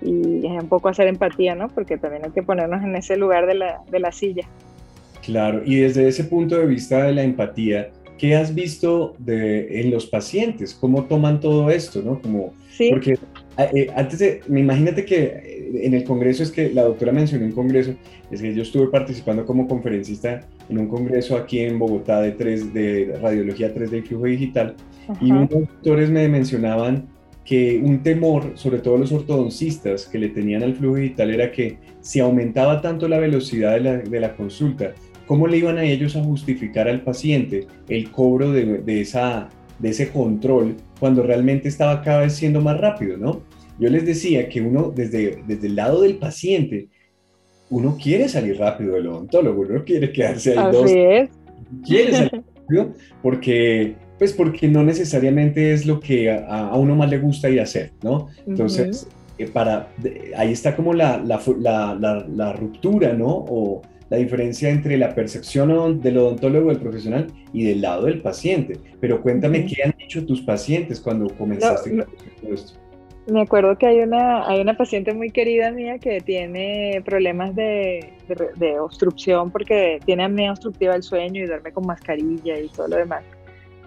[0.00, 1.68] Y es un poco hacer empatía, ¿no?
[1.68, 4.48] Porque también hay que ponernos en ese lugar de la, de la silla.
[5.24, 7.90] Claro, y desde ese punto de vista de la empatía,
[8.22, 10.78] ¿qué has visto de, en los pacientes?
[10.80, 12.02] ¿Cómo toman todo esto?
[12.02, 12.22] ¿no?
[12.22, 12.54] Como,
[12.90, 13.18] Porque
[13.58, 17.50] eh, antes de, imagínate que eh, en el congreso, es que la doctora mencionó un
[17.50, 17.94] congreso,
[18.30, 22.72] es que yo estuve participando como conferencista en un congreso aquí en Bogotá de, 3,
[22.72, 24.76] de radiología 3D y flujo digital,
[25.20, 27.08] y unos doctores me mencionaban
[27.44, 31.78] que un temor, sobre todo los ortodoncistas que le tenían al flujo digital, era que
[32.00, 34.94] si aumentaba tanto la velocidad de la, de la consulta,
[35.32, 40.10] ¿Cómo le iban a ellos a justificar al paciente el cobro de, esa, de ese
[40.10, 43.40] control cuando realmente estaba cada vez siendo más rápido, ¿no?
[43.78, 46.88] Yo les decía que uno, desde, desde el lado del paciente,
[47.70, 50.90] uno quiere salir rápido del odontólogo, uno quiere quedarse ahí Así dos.
[50.90, 51.30] Es.
[51.82, 52.92] Quiere salir rápido
[53.22, 57.62] porque, pues porque no necesariamente es lo que a, uno más le gusta ir a
[57.62, 58.28] hacer, ¿no?
[58.46, 59.88] Entonces, eh, para,
[60.36, 63.28] ahí está como la, la, la, la, ruptura, ¿no?
[63.48, 63.80] O
[64.12, 68.78] la diferencia entre la percepción del odontólogo, del profesional, y del lado del paciente.
[69.00, 72.06] Pero cuéntame, ¿qué han dicho tus pacientes cuando comenzaste con
[72.42, 72.78] todo esto?
[73.26, 78.12] Me acuerdo que hay una, hay una paciente muy querida mía que tiene problemas de,
[78.78, 83.24] obstrucción porque tiene apnea obstructiva del sueño y duerme con mascarilla y todo lo demás.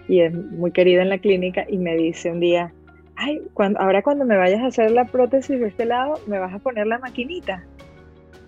[0.08, 2.72] y es muy querida en la clínica y me dice un día,
[3.14, 6.52] ay, cuando, ahora cuando me vayas a hacer la prótesis de este lado, me vas
[6.52, 7.64] a poner la maquinita.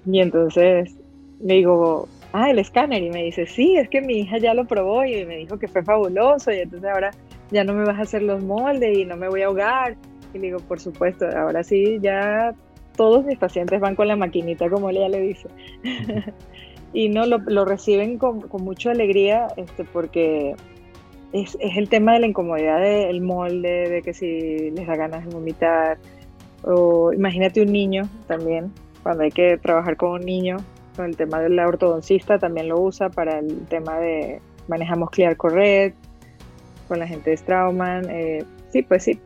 [0.06, 0.96] Y entonces
[1.40, 3.02] le digo, ah, el escáner.
[3.02, 5.68] Y me dice, sí, es que mi hija ya lo probó y me dijo que
[5.68, 6.52] fue fabuloso.
[6.52, 7.10] Y entonces ahora
[7.50, 9.96] ya no me vas a hacer los moldes y no me voy a ahogar.
[10.34, 12.54] Y le digo, por supuesto, ahora sí, ya
[12.96, 15.48] todos mis pacientes van con la maquinita, como ella le dice.
[16.92, 20.54] y no, lo, lo reciben con, con, mucha alegría este, porque
[21.32, 25.24] es, es, el tema de la incomodidad del molde, de que si les da ganas
[25.24, 25.98] de vomitar.
[26.64, 28.72] O imagínate un niño también,
[29.04, 30.56] cuando hay que trabajar con un niño,
[30.98, 35.36] con el tema de la ortodoncista también lo usa para el tema de manejamos Clear
[35.36, 35.96] Correct,
[36.88, 38.10] con la gente de Strauman.
[38.10, 39.20] Eh, sí, pues sí,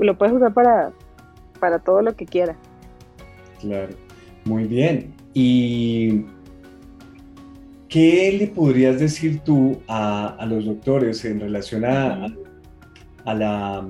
[0.00, 0.90] lo puedes usar para,
[1.60, 2.56] para todo lo que quieras.
[3.60, 3.94] Claro,
[4.44, 5.14] muy bien.
[5.32, 6.24] ¿Y
[7.88, 12.26] qué le podrías decir tú a, a los doctores en relación a,
[13.24, 13.88] a la,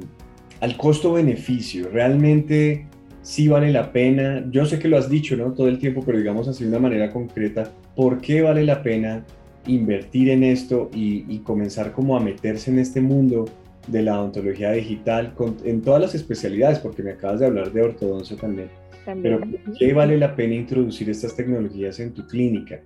[0.61, 1.89] al costo-beneficio?
[1.91, 2.85] ¿Realmente
[3.23, 4.45] sí vale la pena?
[4.51, 5.53] Yo sé que lo has dicho, ¿no?
[5.53, 9.25] Todo el tiempo, pero digamos así de una manera concreta, ¿por qué vale la pena
[9.67, 13.47] invertir en esto y, y comenzar como a meterse en este mundo
[13.87, 16.79] de la odontología digital con, en todas las especialidades?
[16.81, 18.69] Porque me acabas de hablar de ortodoncia también.
[19.05, 19.41] también.
[19.41, 22.81] Pero ¿por qué vale la pena introducir estas tecnologías en tu clínica?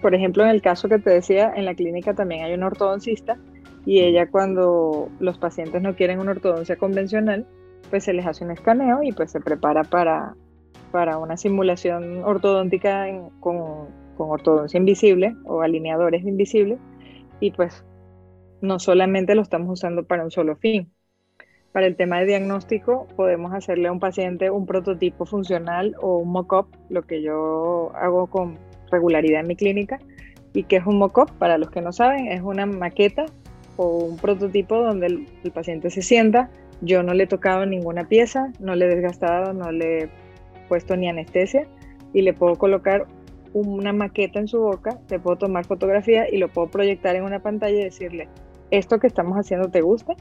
[0.00, 3.36] Por ejemplo, en el caso que te decía, en la clínica también hay una ortodoncista
[3.84, 7.46] y ella cuando los pacientes no quieren una ortodoncia convencional,
[7.90, 10.34] pues se les hace un escaneo y pues se prepara para,
[10.92, 13.06] para una simulación ortodóntica
[13.40, 16.78] con, con ortodoncia invisible o alineadores invisibles
[17.40, 17.84] y pues
[18.60, 20.90] no solamente lo estamos usando para un solo fin.
[21.72, 26.30] Para el tema de diagnóstico podemos hacerle a un paciente un prototipo funcional o un
[26.30, 28.58] mock-up, lo que yo hago con
[28.90, 29.98] regularidad en mi clínica.
[30.54, 31.30] ¿Y que es un mock-up?
[31.38, 33.26] Para los que no saben, es una maqueta
[33.76, 36.48] o un prototipo donde el, el, paciente se sienta.
[36.80, 40.10] Yo no le he tocado ninguna pieza, no le he desgastado, no le he
[40.68, 41.66] puesto ni anestesia
[42.12, 43.06] y le puedo colocar
[43.52, 47.40] una maqueta en su boca, le puedo tomar fotografía y lo puedo proyectar en una
[47.40, 48.28] pantalla y decirle,
[48.70, 50.14] ¿esto que estamos haciendo te gusta?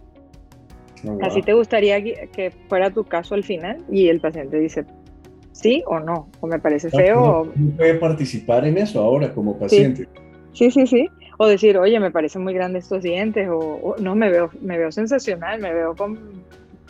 [1.06, 1.20] Oh, wow.
[1.24, 3.84] ¿Así te gustaría que fuera tu caso al final?
[3.90, 4.86] Y el paciente dice,
[5.52, 7.46] sí o no, o me parece feo.
[7.56, 10.08] ¿No puede participar en eso ahora como paciente?
[10.54, 10.88] Sí, sí, sí.
[10.88, 11.10] sí.
[11.38, 14.78] O decir, oye, me parecen muy grandes estos dientes, o, o, no, me veo, me
[14.78, 16.18] veo sensacional, me veo con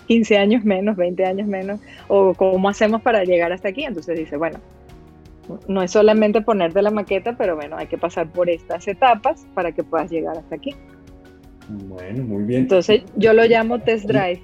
[0.07, 3.83] 15 años menos, 20 años menos, o cómo hacemos para llegar hasta aquí.
[3.83, 4.59] Entonces dice, bueno,
[5.67, 9.71] no es solamente ponerte la maqueta, pero bueno, hay que pasar por estas etapas para
[9.71, 10.75] que puedas llegar hasta aquí.
[11.69, 12.61] Bueno, muy bien.
[12.61, 14.41] Entonces yo lo llamo test drive.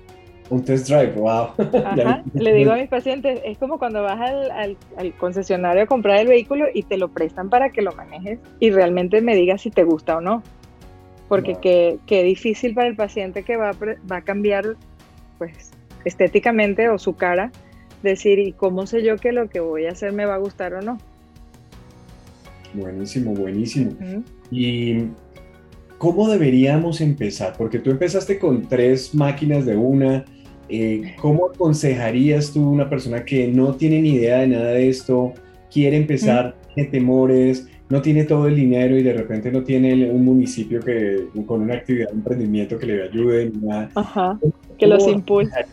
[0.49, 1.49] Un test drive, wow.
[1.85, 2.23] Ajá.
[2.33, 6.19] Le digo a mis pacientes, es como cuando vas al, al, al, concesionario a comprar
[6.19, 9.71] el vehículo y te lo prestan para que lo manejes y realmente me digas si
[9.71, 10.43] te gusta o no.
[11.29, 11.61] Porque wow.
[11.61, 13.71] qué, qué, difícil para el paciente que va
[14.11, 14.75] va a cambiar
[15.41, 15.71] pues
[16.05, 17.51] estéticamente o su cara,
[18.03, 20.75] decir, ¿y cómo sé yo que lo que voy a hacer me va a gustar
[20.75, 20.99] o no?
[22.75, 23.89] Buenísimo, buenísimo.
[23.99, 24.23] Uh -huh.
[24.51, 25.07] Y
[25.97, 27.55] ¿cómo deberíamos empezar?
[27.57, 30.25] Porque tú empezaste con tres máquinas de una.
[30.69, 34.89] Eh, ¿Cómo aconsejarías tú a una persona que no tiene ni idea de nada de
[34.89, 35.33] esto,
[35.73, 36.73] quiere empezar, mm.
[36.75, 41.25] tiene temores, no tiene todo el dinero y de repente no tiene un municipio que
[41.47, 43.51] con una actividad de emprendimiento que le ayude?
[43.59, 43.89] Nada.
[43.95, 44.39] Ajá,
[44.81, 45.65] que los impulse.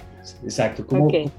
[0.44, 0.86] Exacto.
[0.86, 1.30] ¿Cómo, okay.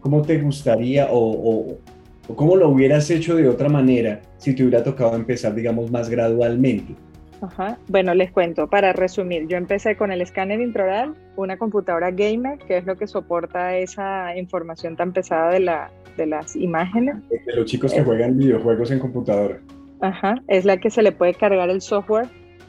[0.00, 1.78] ¿Cómo, te gustaría o, o,
[2.26, 6.10] o cómo lo hubieras hecho de otra manera si te hubiera tocado empezar, digamos, más
[6.10, 6.96] gradualmente?
[7.40, 7.78] Ajá.
[7.88, 12.78] Bueno, les cuento, para resumir, yo empecé con el escáner intraoral, una computadora gamer, que
[12.78, 17.16] es lo que soporta esa información tan pesada de, la, de las imágenes.
[17.28, 18.04] De los chicos que eh.
[18.04, 19.60] juegan videojuegos en computadora.
[20.00, 22.28] Ajá, es la que se le puede cargar el software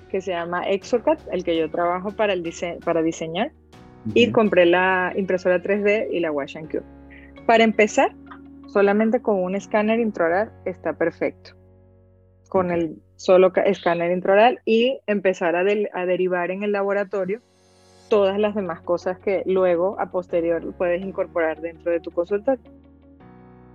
[0.09, 3.51] que se llama Exocad, el que yo trabajo para, el dise para diseñar,
[4.05, 4.11] uh -huh.
[4.13, 6.83] y compré la impresora 3D y la Wash and Cube.
[7.45, 8.13] Para empezar,
[8.67, 11.51] solamente con un escáner intraoral está perfecto.
[12.49, 17.41] Con el solo escáner intraoral y empezar a, de, a, derivar en el laboratorio
[18.09, 22.63] todas las demás cosas que luego a posterior puedes incorporar dentro de tu consultorio.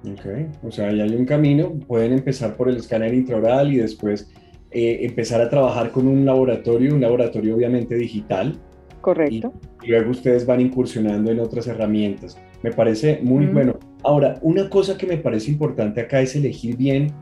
[0.04, 0.26] Ok,
[0.62, 4.30] o sea, ya hay un camino, pueden empezar por el escáner intraoral y después
[4.70, 8.54] eh, empezar a trabajar con un laboratorio, un laboratorio obviamente digital.
[9.00, 9.52] Correcto.
[9.82, 12.38] Y, luego ustedes van incursionando en otras herramientas.
[12.62, 13.52] Me parece muy mm.
[13.52, 13.78] bueno.
[14.02, 17.12] Ahora, una cosa que me parece importante acá es elegir bien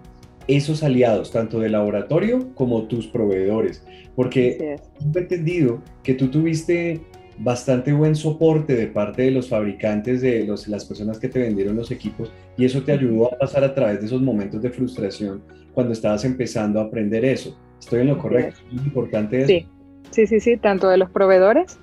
[0.48, 3.84] esos aliados, tanto de laboratorio como tus proveedores,
[4.16, 7.02] porque he entendido que tú tuviste
[7.38, 11.76] bastante buen soporte de parte de los fabricantes, de los, las personas que te vendieron
[11.76, 15.42] los equipos, y eso te ayudó a pasar a través de esos momentos de frustración
[15.72, 17.56] cuando estabas empezando a aprender eso.
[17.78, 18.60] ¿Estoy en lo correcto?
[18.74, 19.46] ¿Es importante eso?
[19.46, 19.66] Sí,
[20.10, 21.78] sí, sí, sí, tanto de los proveedores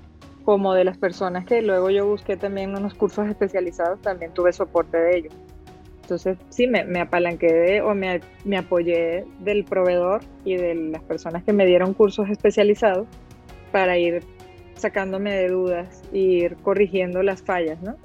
[0.45, 4.97] como de las personas que luego yo busqué también unos cursos especializados, también tuve soporte
[4.97, 5.33] de ellos.
[6.03, 8.21] Entonces, sí, me, me apalanqué o me,
[8.57, 13.07] apoyé del proveedor y de las personas que me dieron cursos especializados
[13.71, 14.21] para ir
[14.75, 17.95] sacándome de dudas e ir corrigiendo las fallas, ¿no?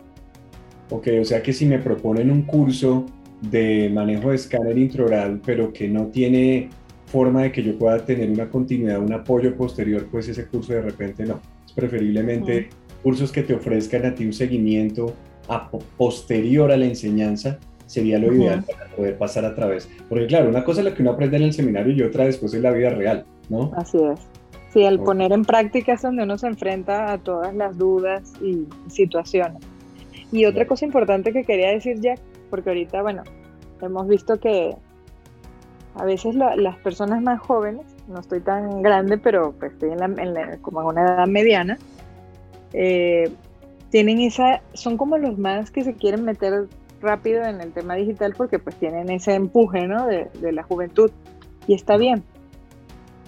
[0.88, 3.04] Ok, o sea que si me proponen un curso
[3.42, 6.70] de manejo de escáner intraoral, pero que no tiene
[7.10, 10.82] forma de que yo pueda tener una continuidad, un apoyo posterior, pues ese curso de
[10.82, 11.40] repente no.
[11.66, 12.68] Es preferiblemente
[13.02, 15.14] cursos que te ofrezcan a ti un seguimiento
[15.48, 19.88] a posterior a la enseñanza sería lo ideal para poder pasar a través.
[20.08, 22.54] Porque claro, una cosa es lo que uno aprende en el seminario y otra después
[22.54, 23.72] es la vida real, ¿no?
[23.76, 24.20] Así es.
[24.72, 28.68] Sí, el poner en práctica es donde uno se enfrenta a todas las dudas y
[28.88, 29.60] situaciones.
[30.30, 33.24] Y otra cosa importante que quería decir, Jack, porque ahorita, bueno,
[33.82, 34.76] hemos visto que
[35.94, 40.58] a veces las personas más jóvenes, no estoy tan grande, pero pues estoy en la,
[40.58, 41.78] como en una edad mediana,
[42.72, 43.30] eh,
[43.90, 46.68] tienen esa, son como los más que se quieren meter
[47.00, 50.06] rápido en el tema digital porque pues tienen ese empuje ¿no?
[50.06, 51.10] de, la juventud
[51.66, 52.22] y está bien.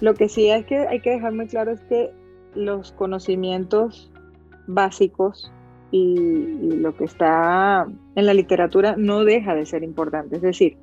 [0.00, 2.12] Lo que sí hay que, hay que dejar muy claro es que
[2.54, 4.10] los conocimientos
[4.66, 5.50] básicos
[5.90, 6.16] y,
[6.78, 10.36] lo que está en la literatura no deja de ser importante.
[10.36, 10.76] Es decir,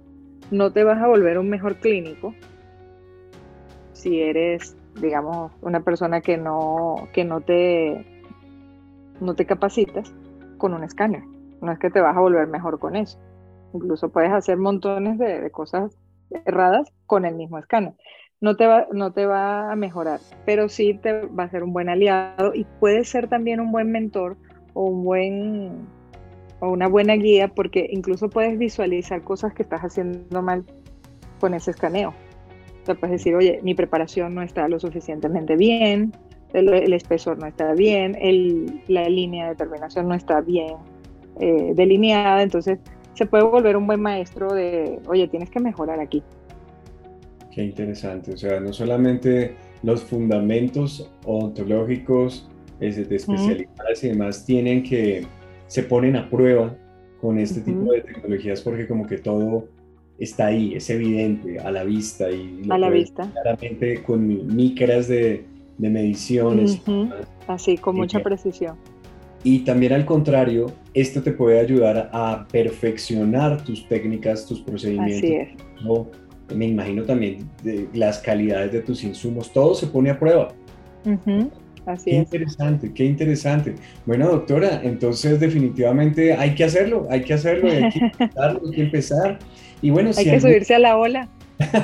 [0.51, 2.33] no te vas a volver un mejor clínico
[3.93, 8.05] si eres, digamos, una persona que no, que no te,
[9.19, 10.13] no te capacitas
[10.57, 11.23] con un escáner.
[11.61, 13.19] No es que te vas a volver mejor con eso.
[13.73, 15.97] Incluso puedes hacer montones de, cosas
[16.45, 17.93] erradas con el mismo escáner.
[18.39, 21.73] No te, va, no te va a mejorar, pero sí te va a ser un
[21.73, 24.37] buen aliado y puede ser también un buen mentor
[24.73, 25.87] o un buen
[26.59, 30.63] o una buena guía porque incluso puedes visualizar cosas que estás haciendo mal
[31.39, 32.09] con ese escaneo.
[32.09, 36.13] O sea, puedes decir, oye, mi preparación no está lo suficientemente bien,
[36.53, 40.75] el, espesor no está bien, el, la línea de terminación no está bien
[41.39, 42.79] eh, delineada, entonces
[43.13, 46.23] se puede volver un buen maestro de, oye, tienes que mejorar aquí.
[47.51, 55.25] Qué interesante, o sea, no solamente los fundamentos ontológicos de especialidades y demás tienen que,
[55.69, 56.75] se ponen a prueba
[57.21, 59.67] con este tipo de tecnologías porque como que todo
[60.17, 63.29] está ahí, es evidente, a la vista y a la vista.
[63.31, 65.45] claramente con micras de,
[65.77, 66.81] de mediciones.
[67.47, 68.75] Así, con mucha precisión.
[69.43, 75.17] Y también al contrario, esto te puede ayudar a perfeccionar tus técnicas, tus procedimientos.
[75.17, 76.55] Así es.
[76.55, 80.49] Me imagino también de las calidades de tus insumos, todo se pone a prueba.
[81.89, 83.75] Así qué interesante, qué interesante.
[84.05, 87.99] Bueno, doctora, entonces definitivamente hay que hacerlo, hay que hacerlo, hay que,
[88.37, 89.39] hay que empezar.
[89.81, 91.27] Y bueno, hay que subirse a la ola.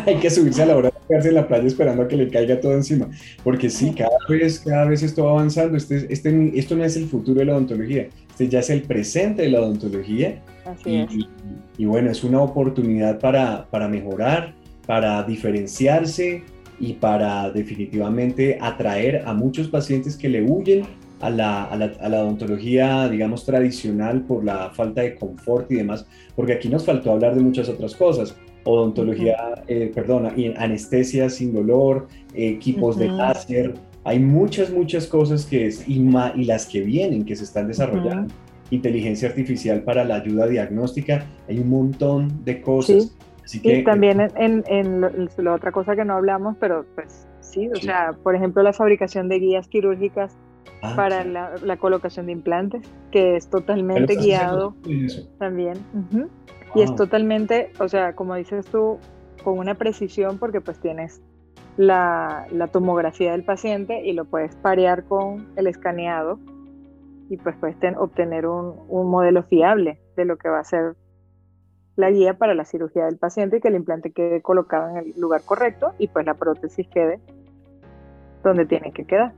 [0.06, 2.30] hay que subirse a la hora de quedarse en la playa esperando a que le
[2.30, 3.10] caiga todo encima.
[3.44, 5.76] Porque sí, cada vez, cada vez esto va avanzando.
[5.76, 9.42] Este, este, esto no es el futuro de la odontología, este ya es el presente
[9.42, 10.40] de la odontología.
[10.66, 11.28] Así y, es.
[11.80, 14.54] Y, bueno, es una oportunidad para, para mejorar,
[14.86, 16.44] para diferenciarse
[16.80, 20.86] y para definitivamente atraer a muchos pacientes que le huyen
[21.22, 25.76] a la, a, la, a la, odontología, digamos, tradicional por la falta de confort y
[25.76, 28.36] demás, porque aquí nos faltó hablar de muchas otras cosas
[28.66, 33.76] odontología, eh, perdona, anestesia sin dolor, equipos de láser.
[34.04, 36.04] Hay muchas, muchas cosas que es, y,
[36.36, 38.34] y las que vienen, que se están desarrollando.
[38.72, 43.16] Inteligencia artificial para la ayuda diagnóstica, hay un montón de cosas.
[43.46, 47.70] Así que, y también en, en, la otra cosa que no hablamos, pero pues sí,
[47.70, 50.36] o sea, por ejemplo, la fabricación de guías quirúrgicas
[50.82, 54.76] ah, para la, la, colocación de implantes, que es totalmente guiado
[55.38, 55.78] también.
[56.74, 58.98] Y es totalmente, o sea, como dices tú,
[59.44, 61.22] con una precisión porque pues tienes
[61.78, 66.40] la, tomografía del paciente y lo puedes parear con el escaneado
[67.30, 70.96] y pues puedes obtener un, modelo fiable de lo que va a ser
[71.96, 75.14] la guía para la cirugía del paciente y que el implante quede colocado en el
[75.20, 77.20] lugar correcto y pues la prótesis quede
[78.44, 79.34] donde tiene que quedar.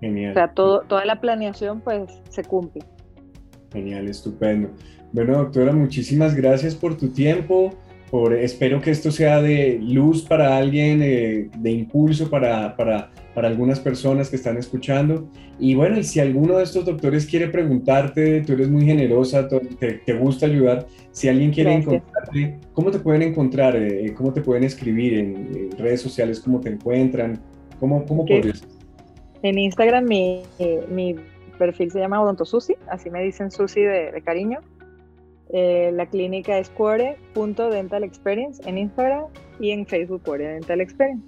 [0.00, 0.32] Genial.
[0.32, 2.84] O sea, todo, toda la planeación pues se cumple.
[3.72, 4.70] Genial, estupendo.
[5.12, 7.70] Bueno, doctora, muchísimas gracias por tu tiempo.
[8.12, 13.48] Por, espero que esto sea de luz para alguien, eh, de impulso para, para, para,
[13.48, 15.30] algunas personas que están escuchando.
[15.58, 19.92] Y bueno, y si alguno de estos doctores quiere preguntarte, tú eres muy generosa, te,
[20.04, 23.76] te gusta ayudar, si alguien quiere encontrarte, ¿cómo te pueden encontrar?
[23.76, 26.38] Eh, ¿Cómo te pueden escribir en, redes sociales?
[26.38, 27.40] ¿Cómo te encuentran?
[27.80, 28.62] ¿Cómo, cómo podrías?
[29.42, 30.42] En Instagram mi,
[30.90, 31.16] mi
[31.56, 34.58] perfil se llama Odonto Susi, así me dicen Susi de, de cariño.
[35.52, 36.70] Eh, la clínica es
[37.70, 39.26] Dental Experience en Instagram
[39.60, 41.22] y en Facebook Cuore Dental Experience.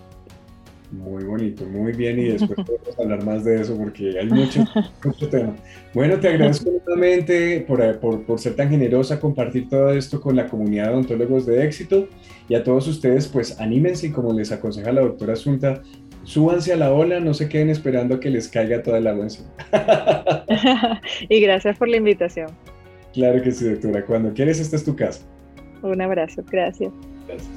[0.92, 4.64] Muy bonito, muy bien y después podemos hablar más de eso porque hay mucho,
[5.04, 5.56] mucho tema.
[5.92, 10.46] Bueno, te agradezco nuevamente por, por, por, ser tan generosa compartir todo esto con la
[10.46, 12.08] comunidad de odontólogos de éxito
[12.48, 15.82] y a todos ustedes pues anímense y como les aconseja la doctora Asunta,
[16.22, 19.26] súbanse a la ola, no se queden esperando que les caiga toda el agua
[21.28, 22.48] y gracias por la invitación.
[23.16, 24.04] Claro que sí, doctora.
[24.04, 25.22] Cuando quieres, esta es tu casa.
[25.82, 26.92] Un abrazo, gracias.
[27.26, 27.48] Gracias.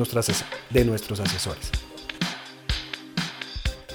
[0.69, 1.71] de nuestros asesores.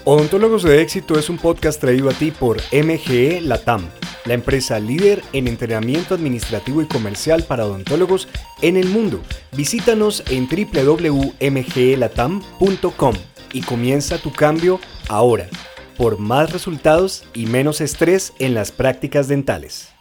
[0.04, 3.88] Odontólogos de éxito es un podcast traído a ti por MGE Latam,
[4.24, 8.28] la empresa líder en entrenamiento administrativo y comercial para odontólogos
[8.62, 9.20] en el mundo.
[9.56, 13.14] Visítanos en www.mgelatam.com
[13.52, 15.48] y comienza tu cambio ahora
[15.96, 19.95] por más resultados y menos estrés en las prácticas dentales.